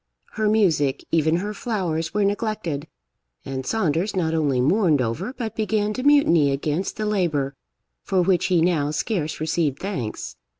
Her 0.31 0.49
music, 0.49 1.05
even 1.11 1.35
her 1.35 1.53
flowers, 1.53 2.11
were 2.11 2.25
neglected, 2.25 2.87
and 3.45 3.67
Saunders 3.67 4.15
not 4.15 4.33
only 4.33 4.59
mourned 4.59 4.99
over, 4.99 5.31
but 5.31 5.55
began 5.55 5.93
to 5.93 6.01
mutiny 6.01 6.49
against, 6.49 6.97
the 6.97 7.05
labour 7.05 7.53
for 8.01 8.23
which 8.23 8.47
he 8.47 8.61
now 8.63 8.89
scarce 8.89 9.39
received 9.39 9.77
thanks. 9.77 10.37